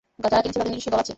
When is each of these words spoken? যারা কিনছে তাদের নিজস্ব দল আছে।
যারা 0.23 0.39
কিনছে 0.43 0.57
তাদের 0.59 0.73
নিজস্ব 0.73 0.89
দল 0.93 0.97
আছে। 1.01 1.09